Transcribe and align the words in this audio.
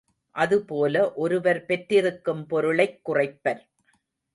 அதுபோல 0.35 1.13
ஒருவர் 1.13 1.65
பெற்றிருக்கும் 1.65 2.45
பொருளைக் 2.45 2.99
குறைப்பர். 3.03 3.69